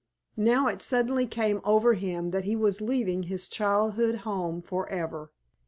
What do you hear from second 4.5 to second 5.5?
forever.